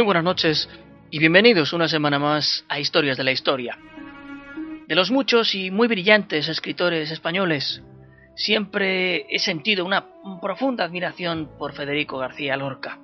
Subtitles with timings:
[0.00, 0.66] Muy buenas noches
[1.10, 3.78] y bienvenidos una semana más a Historias de la Historia.
[4.88, 7.82] De los muchos y muy brillantes escritores españoles,
[8.34, 10.06] siempre he sentido una
[10.40, 12.98] profunda admiración por Federico García Lorca.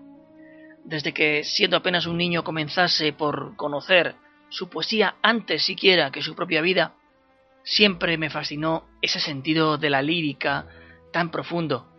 [0.86, 4.14] Desde que, siendo apenas un niño, comenzase por conocer
[4.48, 6.94] su poesía antes siquiera que su propia vida,
[7.62, 10.66] siempre me fascinó ese sentido de la lírica
[11.12, 11.92] tan profundo,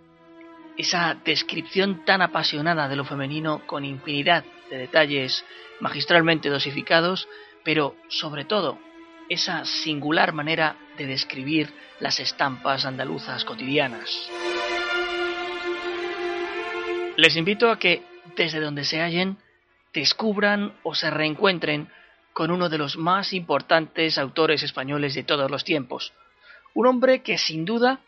[0.75, 5.45] esa descripción tan apasionada de lo femenino con infinidad de detalles
[5.79, 7.27] magistralmente dosificados,
[7.63, 8.79] pero sobre todo
[9.29, 14.29] esa singular manera de describir las estampas andaluzas cotidianas.
[17.17, 18.03] Les invito a que,
[18.35, 19.37] desde donde se hallen,
[19.93, 21.89] descubran o se reencuentren
[22.33, 26.13] con uno de los más importantes autores españoles de todos los tiempos,
[26.75, 28.01] un hombre que sin duda,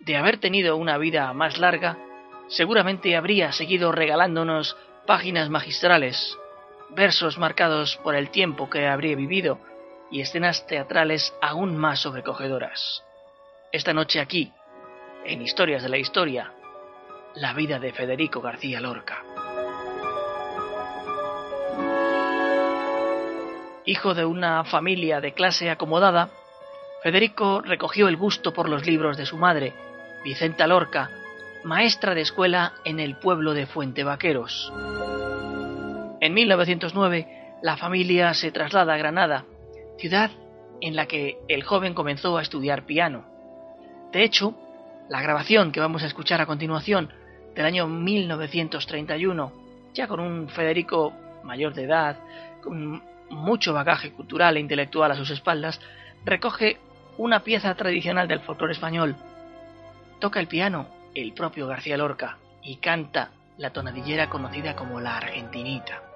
[0.00, 1.98] de haber tenido una vida más larga,
[2.48, 4.76] seguramente habría seguido regalándonos
[5.06, 6.38] páginas magistrales,
[6.90, 9.58] versos marcados por el tiempo que habría vivido
[10.10, 13.02] y escenas teatrales aún más sobrecogedoras.
[13.72, 14.52] Esta noche aquí,
[15.24, 16.52] en Historias de la Historia,
[17.34, 19.22] la vida de Federico García Lorca.
[23.86, 26.30] Hijo de una familia de clase acomodada,
[27.02, 29.74] Federico recogió el gusto por los libros de su madre,
[30.24, 31.10] Vicenta Lorca,
[31.64, 34.70] maestra de escuela en el pueblo de Fuente Vaqueros.
[36.20, 39.46] En 1909, la familia se traslada a Granada,
[39.98, 40.30] ciudad
[40.82, 43.24] en la que el joven comenzó a estudiar piano.
[44.12, 44.54] De hecho,
[45.08, 47.10] la grabación que vamos a escuchar a continuación,
[47.54, 49.52] del año 1931,
[49.94, 51.14] ya con un Federico
[51.44, 52.18] mayor de edad,
[52.62, 55.80] con mucho bagaje cultural e intelectual a sus espaldas,
[56.24, 56.78] recoge
[57.16, 59.16] una pieza tradicional del folclore español.
[60.20, 66.13] Toca el piano el propio García Lorca y canta la tonadillera conocida como la Argentinita.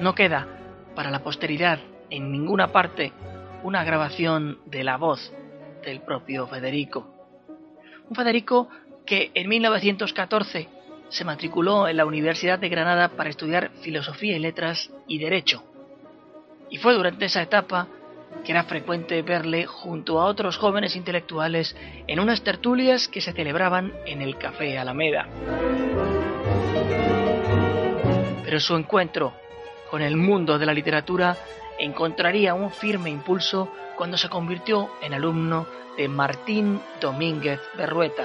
[0.00, 0.48] No queda
[0.96, 1.78] para la posteridad
[2.10, 3.12] en ninguna parte
[3.62, 5.32] una grabación de la voz
[5.84, 7.06] del propio Federico.
[8.08, 8.68] Un Federico
[9.04, 10.68] que en 1914
[11.08, 15.62] se matriculó en la Universidad de Granada para estudiar filosofía y letras y derecho.
[16.70, 17.88] Y fue durante esa etapa
[18.44, 21.76] que era frecuente verle junto a otros jóvenes intelectuales
[22.06, 25.28] en unas tertulias que se celebraban en el Café Alameda.
[28.42, 29.34] Pero su encuentro
[29.90, 31.36] con el mundo de la literatura
[31.78, 33.70] encontraría un firme impulso
[34.02, 35.64] cuando se convirtió en alumno
[35.96, 38.24] de Martín Domínguez Berrueta.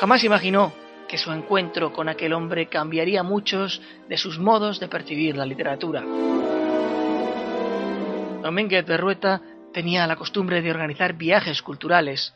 [0.00, 0.72] Jamás imaginó
[1.06, 6.02] que su encuentro con aquel hombre cambiaría muchos de sus modos de percibir la literatura.
[8.42, 9.40] Domínguez Berrueta
[9.72, 12.34] tenía la costumbre de organizar viajes culturales,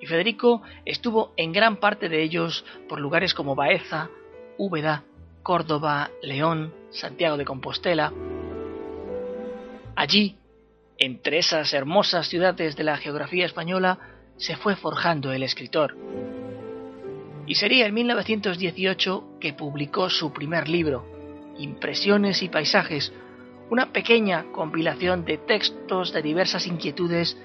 [0.00, 4.10] y Federico estuvo en gran parte de ellos por lugares como Baeza,
[4.58, 5.02] Úbeda,
[5.42, 8.12] Córdoba, León, Santiago de Compostela.
[9.96, 10.38] Allí,
[10.98, 13.98] entre esas hermosas ciudades de la geografía española,
[14.36, 15.96] se fue forjando el escritor.
[17.46, 21.04] Y sería en 1918 que publicó su primer libro,
[21.58, 23.12] Impresiones y Paisajes,
[23.70, 27.36] una pequeña compilación de textos de diversas inquietudes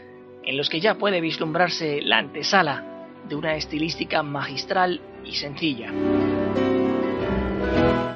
[0.44, 5.92] en los que ya puede vislumbrarse la antesala de una estilística magistral y sencilla.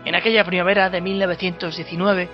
[0.05, 2.29] En aquella primavera de 1919,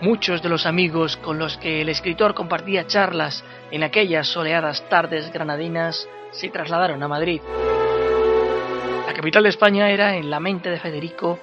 [0.00, 5.32] muchos de los amigos con los que el escritor compartía charlas en aquellas soleadas tardes
[5.32, 7.40] granadinas se trasladaron a Madrid.
[9.06, 11.38] La capital de España era en la mente de Federico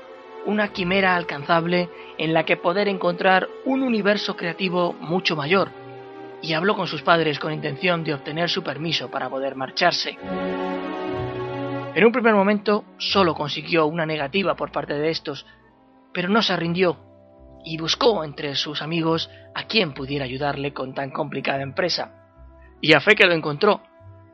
[0.45, 5.69] una quimera alcanzable en la que poder encontrar un universo creativo mucho mayor,
[6.41, 10.17] y habló con sus padres con intención de obtener su permiso para poder marcharse.
[11.95, 15.45] En un primer momento solo consiguió una negativa por parte de estos,
[16.13, 17.04] pero no se rindió
[17.65, 22.11] y buscó entre sus amigos a quien pudiera ayudarle con tan complicada empresa.
[22.79, 23.81] Y a fe que lo encontró,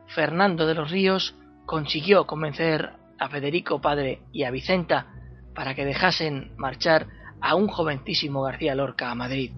[0.08, 1.34] Fernando de los Ríos
[1.64, 5.06] consiguió convencer a Federico padre y a Vicenta
[5.54, 7.06] para que dejasen marchar
[7.40, 9.52] a un jovencísimo García Lorca a Madrid.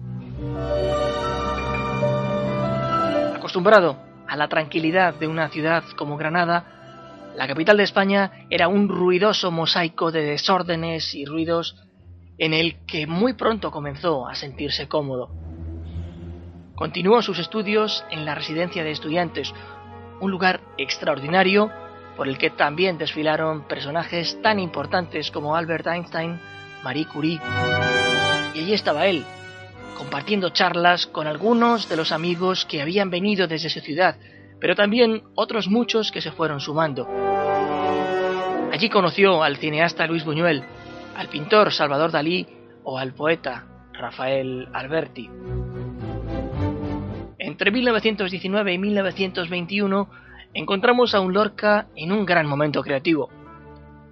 [3.35, 8.87] Acostumbrado a la tranquilidad de una ciudad como Granada, la capital de España era un
[8.87, 11.75] ruidoso mosaico de desórdenes y ruidos
[12.37, 15.29] en el que muy pronto comenzó a sentirse cómodo.
[16.75, 19.53] Continuó sus estudios en la residencia de estudiantes,
[20.19, 21.71] un lugar extraordinario
[22.17, 26.39] por el que también desfilaron personajes tan importantes como Albert Einstein,
[26.83, 27.39] Marie Curie.
[28.53, 29.23] Y allí estaba él,
[29.97, 34.17] compartiendo charlas con algunos de los amigos que habían venido desde su ciudad,
[34.59, 37.07] pero también otros muchos que se fueron sumando.
[38.71, 40.63] Allí conoció al cineasta Luis Buñuel,
[41.15, 42.45] al pintor Salvador Dalí
[42.83, 45.29] o al poeta Rafael Alberti.
[47.39, 50.09] Entre 1919 y 1921
[50.53, 53.29] encontramos a un Lorca en un gran momento creativo.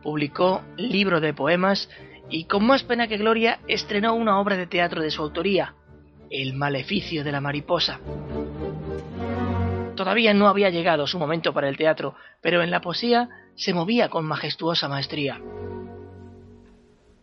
[0.01, 1.89] Publicó libro de poemas
[2.29, 5.75] y con más pena que gloria estrenó una obra de teatro de su autoría,
[6.29, 7.99] El maleficio de la mariposa.
[9.95, 14.09] Todavía no había llegado su momento para el teatro, pero en la poesía se movía
[14.09, 15.39] con majestuosa maestría.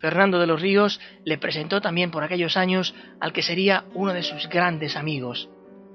[0.01, 4.23] Fernando de los Ríos le presentó también por aquellos años al que sería uno de
[4.23, 5.47] sus grandes amigos,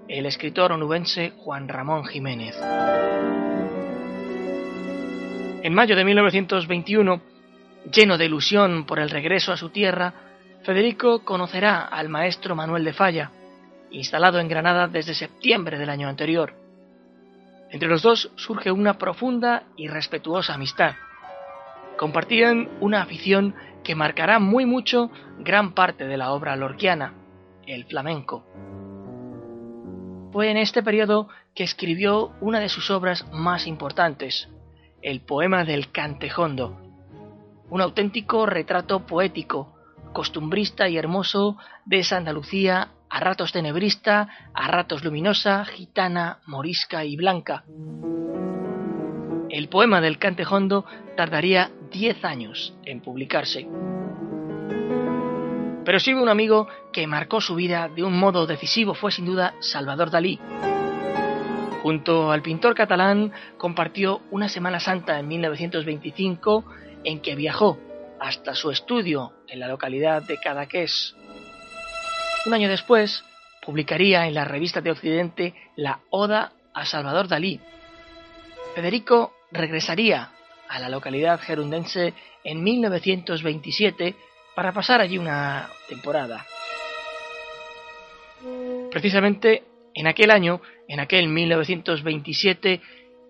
[0.08, 2.56] el escritor onubense Juan Ramón Jiménez.
[5.62, 7.20] En mayo de 1921,
[7.92, 10.14] lleno de ilusión por el regreso a su tierra,
[10.62, 13.32] Federico conocerá al maestro Manuel de Falla,
[13.90, 16.54] instalado en Granada desde septiembre del año anterior.
[17.70, 20.94] Entre los dos surge una profunda y respetuosa amistad.
[21.96, 27.14] Compartían una afición que marcará muy mucho gran parte de la obra lorquiana,
[27.66, 28.44] el flamenco.
[30.32, 34.48] Fue en este periodo que escribió una de sus obras más importantes,
[35.02, 36.76] el poema del Cantejondo,
[37.70, 39.74] un auténtico retrato poético,
[40.12, 47.16] costumbrista y hermoso de esa Andalucía a ratos tenebrista, a ratos luminosa, gitana, morisca y
[47.16, 47.64] blanca.
[49.48, 50.84] El poema del Cantejondo
[51.16, 53.66] tardaría diez años en publicarse.
[55.84, 59.54] Pero hubo un amigo que marcó su vida de un modo decisivo fue sin duda
[59.60, 60.38] Salvador Dalí.
[61.82, 66.64] Junto al pintor catalán compartió una Semana Santa en 1925
[67.04, 67.78] en que viajó
[68.20, 71.16] hasta su estudio en la localidad de Cadaqués.
[72.44, 73.24] Un año después
[73.64, 77.58] publicaría en la revista de Occidente la Oda a Salvador Dalí.
[78.74, 80.35] Federico regresaría
[80.68, 84.14] a la localidad gerundense en 1927
[84.54, 86.46] para pasar allí una temporada.
[88.90, 92.80] Precisamente en aquel año, en aquel 1927,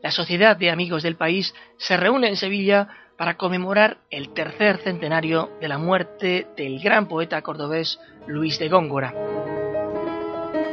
[0.03, 5.51] la Sociedad de Amigos del País se reúne en Sevilla para conmemorar el tercer centenario
[5.61, 9.15] de la muerte del gran poeta cordobés Luis de Góngora.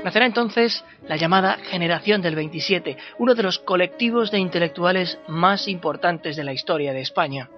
[0.03, 6.35] Nacerá entonces la llamada Generación del 27, uno de los colectivos de intelectuales más importantes
[6.35, 7.49] de la historia de España.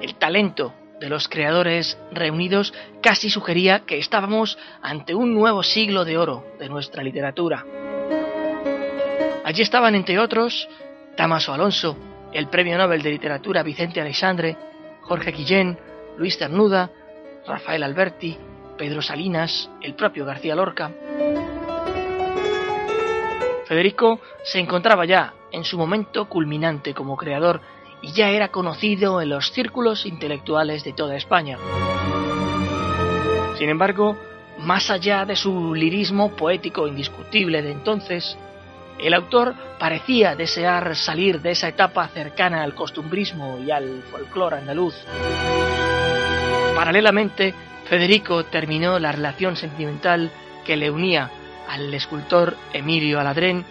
[0.00, 2.72] El talento de los creadores reunidos
[3.02, 7.64] casi sugería que estábamos ante un nuevo siglo de oro de nuestra literatura.
[9.44, 10.68] Allí estaban, entre otros,
[11.16, 11.96] Damaso Alonso,
[12.32, 14.56] el Premio Nobel de Literatura Vicente Alexandre,
[15.02, 15.76] Jorge Guillén,
[16.18, 16.90] Luis Ternuda,
[17.46, 18.36] Rafael Alberti,
[18.76, 20.90] Pedro Salinas, el propio García Lorca.
[23.66, 27.60] Federico se encontraba ya en su momento culminante como creador
[28.02, 31.58] y ya era conocido en los círculos intelectuales de toda España.
[33.58, 34.16] Sin embargo,
[34.58, 38.36] más allá de su lirismo poético indiscutible de entonces,
[38.98, 44.94] el autor parecía desear salir de esa etapa cercana al costumbrismo y al folclore andaluz.
[46.74, 47.54] Paralelamente,
[47.88, 50.30] Federico terminó la relación sentimental
[50.64, 51.30] que le unía
[51.68, 53.64] al escultor Emilio Aladrén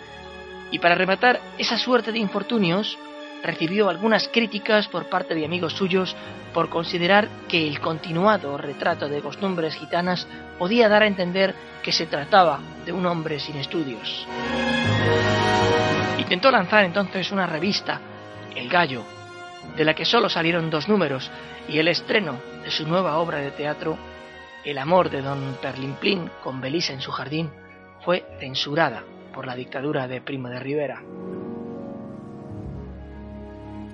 [0.72, 2.98] y para rematar esa suerte de infortunios
[3.44, 6.16] recibió algunas críticas por parte de amigos suyos
[6.54, 11.54] por considerar que el continuado retrato de costumbres gitanas podía dar a entender
[11.84, 14.26] que se trataba de un hombre sin estudios.
[16.18, 18.02] Intentó lanzar entonces una revista,
[18.56, 19.04] El Gallo,
[19.76, 21.30] de la que solo salieron dos números,
[21.68, 23.98] y el estreno de su nueva obra de teatro,
[24.64, 27.52] El amor de don Perlimplín con Belisa en su jardín,
[28.04, 31.04] fue censurada por la dictadura de Primo de Rivera.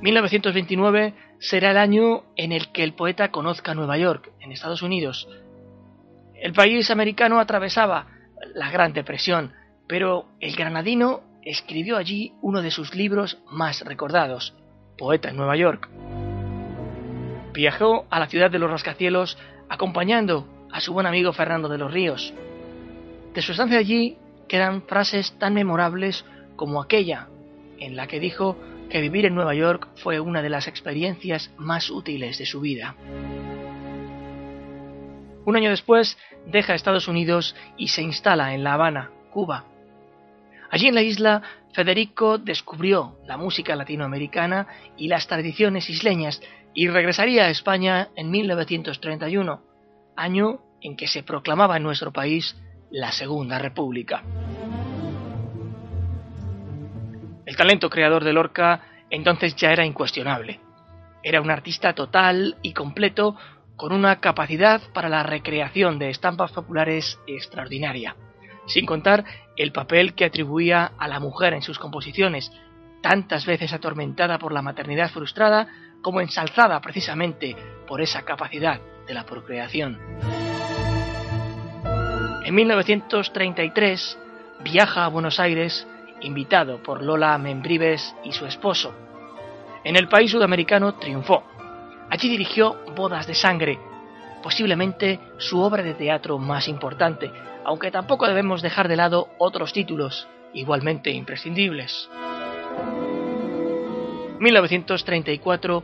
[0.02, 5.28] 1929 será el año en el que el poeta conozca Nueva York, en Estados Unidos.
[6.36, 8.08] El país americano atravesaba
[8.56, 9.54] la Gran Depresión,
[9.88, 14.56] pero el granadino escribió allí uno de sus libros más recordados,
[15.02, 15.90] Poeta en Nueva York.
[17.54, 19.36] Viajó a la ciudad de los rascacielos
[19.68, 22.36] acompañando a su buen amigo Fernando de los Ríos.
[23.34, 26.24] De su estancia allí quedan frases tan memorables
[26.56, 27.30] como aquella
[27.80, 28.60] en la que dijo
[28.92, 32.96] que vivir en Nueva York fue una de las experiencias más útiles de su vida.
[35.46, 36.16] Un año después
[36.46, 39.71] deja Estados Unidos y se instala en La Habana, Cuba.
[40.72, 41.42] Allí en la isla,
[41.74, 46.42] Federico descubrió la música latinoamericana y las tradiciones isleñas
[46.74, 49.62] y regresaría a España en 1931,
[50.16, 52.56] año en que se proclamaba en nuestro país
[52.90, 54.24] la Segunda República.
[57.46, 60.62] El talento creador de Lorca entonces ya era incuestionable.
[61.22, 63.36] Era un artista total y completo
[63.76, 68.16] con una capacidad para la recreación de estampas populares extraordinaria,
[68.72, 69.26] sin contar
[69.58, 72.52] el papel que atribuía a la mujer en sus composiciones,
[73.02, 75.68] tantas veces atormentada por la maternidad frustrada
[76.02, 77.56] como ensalzada precisamente
[77.88, 80.00] por esa capacidad de la procreación.
[82.44, 84.18] En 1933
[84.64, 85.88] viaja a Buenos Aires
[86.22, 88.94] invitado por Lola Membrives y su esposo.
[89.84, 91.44] En el país sudamericano triunfó.
[92.10, 93.80] Allí dirigió Bodas de Sangre,
[94.42, 97.32] posiblemente su obra de teatro más importante,
[97.64, 102.10] aunque tampoco debemos dejar de lado otros títulos igualmente imprescindibles.
[104.40, 105.84] 1934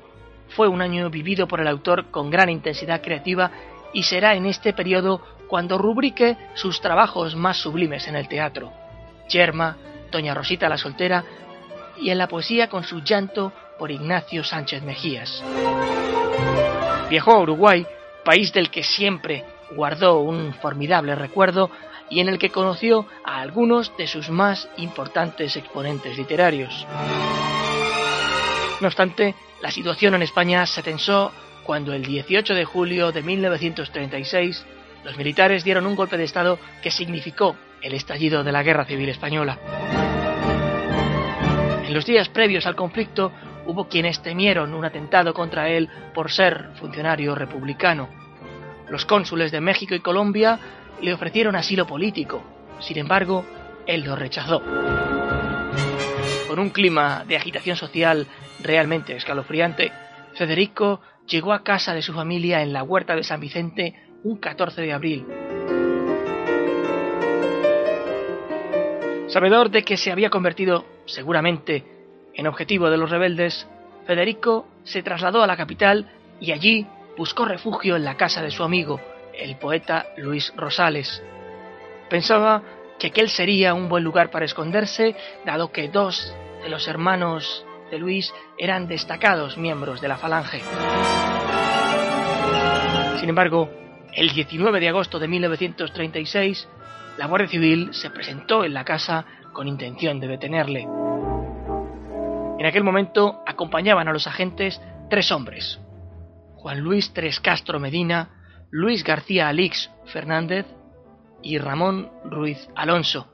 [0.49, 3.51] fue un año vivido por el autor con gran intensidad creativa
[3.93, 8.73] y será en este periodo cuando rubrique sus trabajos más sublimes en el teatro.
[9.29, 9.77] Yerma,
[10.11, 11.23] Doña Rosita la Soltera
[11.99, 15.43] y en la poesía con su llanto por Ignacio Sánchez Mejías.
[17.09, 17.85] Viajó a Uruguay,
[18.27, 21.71] país del que siempre guardó un formidable recuerdo
[22.09, 26.85] y en el que conoció a algunos de sus más importantes exponentes literarios.
[28.81, 31.31] No obstante, la situación en España se tensó
[31.63, 34.65] cuando el 18 de julio de 1936
[35.05, 39.07] los militares dieron un golpe de Estado que significó el estallido de la Guerra Civil
[39.07, 39.57] Española.
[41.85, 43.31] En los días previos al conflicto
[43.67, 48.09] hubo quienes temieron un atentado contra él por ser funcionario republicano.
[48.89, 50.59] Los cónsules de México y Colombia
[51.01, 52.43] le ofrecieron asilo político,
[52.79, 53.45] sin embargo,
[53.85, 54.61] él lo rechazó.
[56.47, 58.25] Con un clima de agitación social
[58.61, 59.91] realmente escalofriante,
[60.35, 64.81] Federico llegó a casa de su familia en la huerta de San Vicente un 14
[64.81, 65.25] de abril
[69.27, 71.83] Sabedor de que se había convertido, seguramente,
[72.37, 73.67] en objetivo de los rebeldes,
[74.05, 76.07] Federico se trasladó a la capital
[76.39, 79.01] y allí buscó refugio en la casa de su amigo,
[79.33, 81.21] el poeta Luis Rosales.
[82.09, 82.61] Pensaba
[82.99, 85.15] que aquel sería un buen lugar para esconderse,
[85.45, 90.61] dado que dos de los hermanos de Luis eran destacados miembros de la Falange.
[93.19, 93.69] Sin embargo,
[94.13, 96.67] el 19 de agosto de 1936,
[97.17, 100.87] la Guardia Civil se presentó en la casa con intención de detenerle.
[102.59, 105.79] En aquel momento acompañaban a los agentes tres hombres,
[106.55, 108.29] Juan Luis Tres Castro Medina,
[108.71, 110.65] Luis García Alix Fernández
[111.41, 113.27] y Ramón Ruiz Alonso,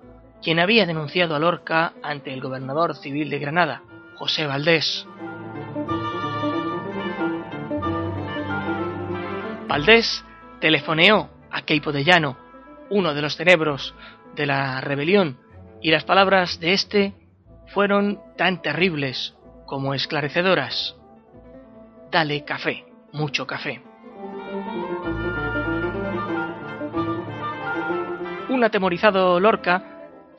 [0.44, 3.82] quien había denunciado a Lorca ante el gobernador civil de Granada,
[4.16, 5.08] José Valdés.
[9.68, 10.24] Valdés
[10.60, 12.38] telefoneó a Queipo de Llano,
[12.90, 13.96] uno de los cerebros
[14.36, 15.40] de la rebelión,
[15.82, 17.14] y las palabras de éste
[17.74, 20.96] fueron tan terribles como esclarecedoras.
[22.12, 23.82] Dale café, mucho café.
[28.50, 29.84] Un atemorizado Lorca,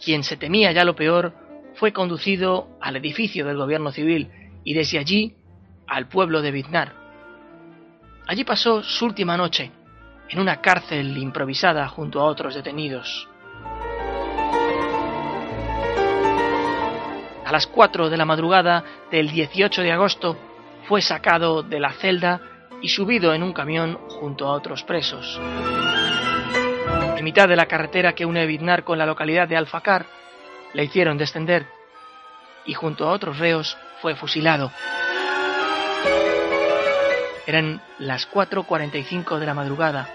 [0.03, 1.33] quien se temía ya lo peor,
[1.75, 4.31] fue conducido al edificio del gobierno civil
[4.63, 5.35] y desde allí
[5.89, 6.93] al pueblo de Biznar.
[8.29, 9.73] Allí pasó su última noche,
[10.29, 13.29] en una cárcel improvisada junto a otros detenidos.
[17.45, 20.37] A las 4 de la madrugada del 18 de agosto
[20.89, 22.41] fue sacado de la celda
[22.81, 25.41] y subido en un camión junto a otros presos.
[27.17, 30.07] En mitad de la carretera que une Biznar con la localidad de Alfacar,
[30.73, 31.67] le hicieron descender
[32.67, 34.71] y junto a otros reos fue fusilado.
[37.47, 40.09] Eran las 4.45 de la madrugada,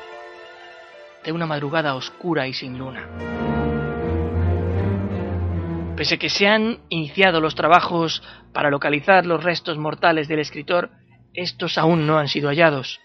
[1.24, 3.39] de una madrugada oscura y sin luna.
[6.00, 10.92] Pese que se han iniciado los trabajos para localizar los restos mortales del escritor,
[11.34, 13.02] estos aún no han sido hallados.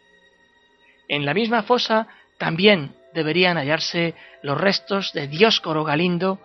[1.09, 2.07] En la misma fosa
[2.39, 6.39] también deberían hallarse los restos de Dioscoro Galindo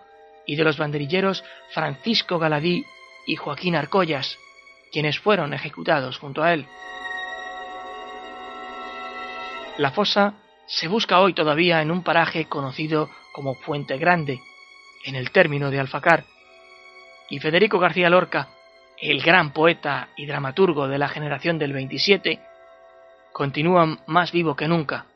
[0.44, 2.84] y de los banderilleros Francisco Galadí
[3.28, 4.36] y Joaquín Arcollas,
[4.90, 6.66] quienes fueron ejecutados junto a él.
[9.78, 10.34] La fosa
[10.66, 14.40] se busca hoy todavía en un paraje conocido como Fuente Grande,
[15.04, 16.24] en el término de Alfacar,
[17.30, 18.48] y Federico García Lorca,
[18.98, 22.40] el gran poeta y dramaturgo de la generación del 27,
[23.32, 25.06] continúa más vivo que nunca,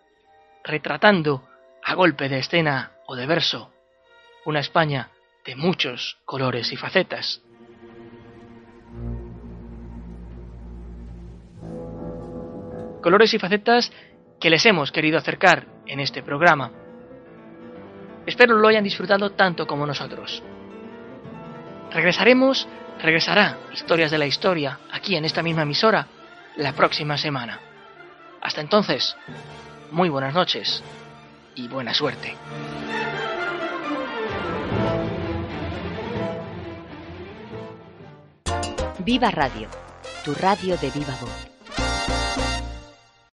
[0.63, 1.47] retratando,
[1.83, 3.71] a golpe de escena o de verso,
[4.47, 5.11] una España
[5.45, 7.43] de muchos colores y facetas.
[13.03, 13.93] Colores y facetas
[14.41, 16.71] que les hemos querido acercar en este programa.
[18.25, 20.43] Espero lo hayan disfrutado tanto como nosotros.
[21.95, 22.67] Regresaremos,
[23.01, 26.09] regresará Historias de la Historia aquí en esta misma emisora
[26.57, 27.61] la próxima semana.
[28.43, 29.17] Hasta entonces,
[29.93, 30.83] muy buenas noches
[31.55, 32.37] y buena suerte.
[38.99, 39.69] Viva Radio,
[40.25, 41.54] tu radio de viva voz.